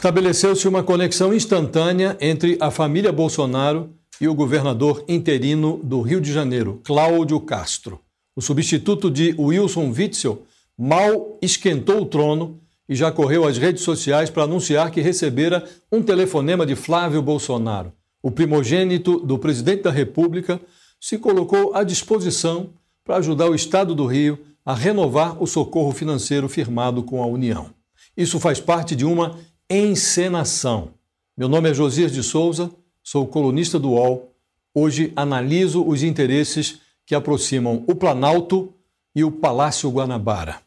[0.00, 6.32] Estabeleceu-se uma conexão instantânea entre a família Bolsonaro e o governador interino do Rio de
[6.32, 8.00] Janeiro, Cláudio Castro.
[8.34, 10.42] O substituto de Wilson Witzel
[10.78, 12.58] mal esquentou o trono
[12.88, 17.92] e já correu às redes sociais para anunciar que recebera um telefonema de Flávio Bolsonaro.
[18.22, 20.58] O primogênito do presidente da República
[20.98, 22.70] se colocou à disposição
[23.04, 27.68] para ajudar o Estado do Rio a renovar o socorro financeiro firmado com a União.
[28.16, 29.38] Isso faz parte de uma
[29.70, 30.90] encenação.
[31.36, 32.72] Meu nome é Josias de Souza,
[33.04, 34.34] sou colunista do UOL.
[34.74, 38.74] Hoje analiso os interesses que aproximam o Planalto
[39.14, 40.60] e o Palácio Guanabara.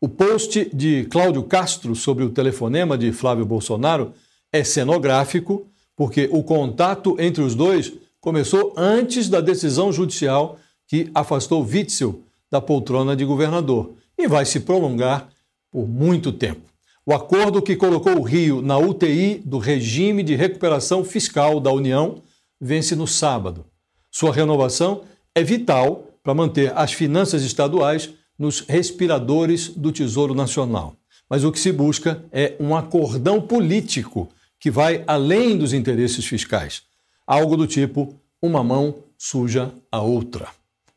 [0.00, 4.14] O post de Cláudio Castro sobre o telefonema de Flávio Bolsonaro
[4.50, 11.62] é cenográfico, porque o contato entre os dois começou antes da decisão judicial que afastou
[11.62, 15.28] Witzel da poltrona de governador e vai se prolongar
[15.70, 16.75] por muito tempo.
[17.08, 22.20] O acordo que colocou o Rio na UTI do regime de recuperação fiscal da União
[22.60, 23.64] vence no sábado.
[24.10, 30.96] Sua renovação é vital para manter as finanças estaduais nos respiradores do Tesouro Nacional.
[31.30, 36.82] Mas o que se busca é um acordão político que vai além dos interesses fiscais.
[37.24, 40.48] Algo do tipo: uma mão suja a outra.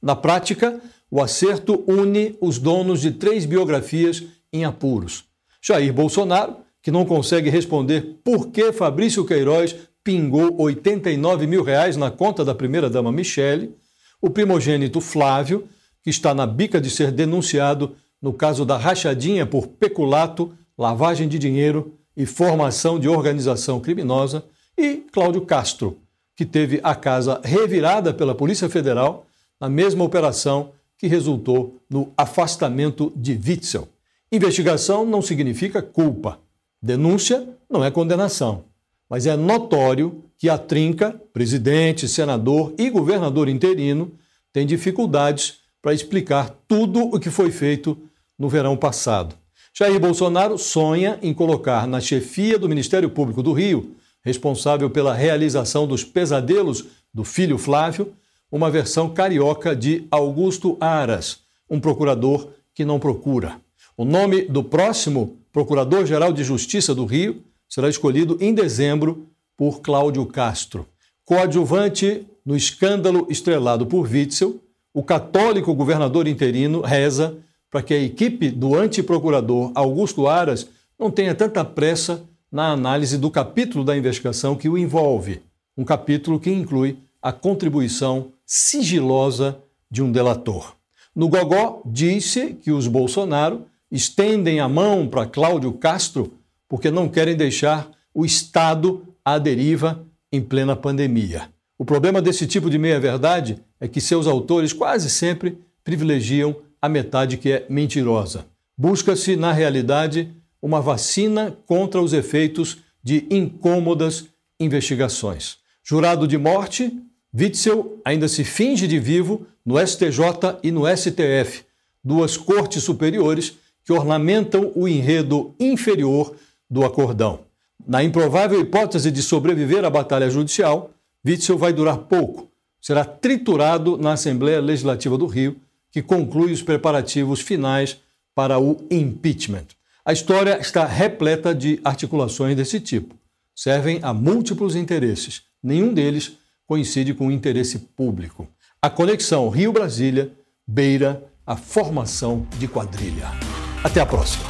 [0.02, 5.29] Na prática, o acerto une os donos de três biografias em apuros
[5.62, 12.10] Jair Bolsonaro, que não consegue responder por que Fabrício Queiroz pingou 89 mil reais na
[12.10, 13.76] conta da primeira-dama Michele,
[14.22, 15.68] o primogênito Flávio,
[16.04, 21.38] que está na bica de ser denunciado no caso da rachadinha por peculato, lavagem de
[21.38, 24.44] dinheiro e formação de organização criminosa,
[24.78, 26.00] e Cláudio Castro,
[26.36, 29.26] que teve a casa revirada pela Polícia Federal
[29.60, 33.88] na mesma operação que resultou no afastamento de Witzel.
[34.32, 36.40] Investigação não significa culpa.
[36.80, 38.66] Denúncia não é condenação.
[39.10, 44.12] Mas é notório que a trinca, presidente, senador e governador interino,
[44.54, 47.98] tem dificuldades para explicar tudo o que foi feito
[48.38, 49.36] no verão passado.
[49.74, 55.88] Jair Bolsonaro sonha em colocar na chefia do Ministério Público do Rio, responsável pela realização
[55.88, 58.14] dos pesadelos do filho Flávio,
[58.52, 61.40] uma versão carioca de Augusto Aras,
[61.70, 63.60] um procurador que não procura.
[64.00, 69.28] O nome do próximo Procurador-Geral de Justiça do Rio será escolhido em dezembro
[69.58, 70.88] por Cláudio Castro.
[71.26, 77.40] Coadjuvante no escândalo estrelado por Witzel, o católico governador interino reza
[77.70, 83.30] para que a equipe do antiprocurador Augusto Aras não tenha tanta pressa na análise do
[83.30, 85.42] capítulo da investigação que o envolve,
[85.78, 89.60] um capítulo que inclui a contribuição sigilosa
[89.92, 90.74] de um delator.
[91.14, 96.34] No Gogó, disse que os Bolsonaro estendem a mão para Cláudio Castro
[96.68, 101.50] porque não querem deixar o Estado à deriva em plena pandemia.
[101.78, 107.38] O problema desse tipo de meia-verdade é que seus autores quase sempre privilegiam a metade
[107.38, 108.46] que é mentirosa.
[108.78, 114.28] Busca-se, na realidade, uma vacina contra os efeitos de incômodas
[114.60, 115.58] investigações.
[115.84, 116.92] Jurado de morte,
[117.34, 121.64] Witzel ainda se finge de vivo no STJ e no STF,
[122.04, 123.58] duas cortes superiores
[123.90, 126.36] que ornamentam o enredo inferior
[126.70, 127.40] do acordão.
[127.88, 130.92] Na improvável hipótese de sobreviver à batalha judicial,
[131.26, 132.52] Witzel vai durar pouco.
[132.80, 135.56] Será triturado na Assembleia Legislativa do Rio,
[135.92, 137.98] que conclui os preparativos finais
[138.36, 139.66] para o impeachment.
[140.06, 143.16] A história está repleta de articulações desse tipo.
[143.56, 145.42] Servem a múltiplos interesses.
[145.64, 146.34] Nenhum deles
[146.68, 148.48] coincide com o interesse público.
[148.80, 150.32] A conexão Rio-Brasília
[150.68, 153.49] beira a formação de quadrilha.
[153.84, 154.49] Até a próxima.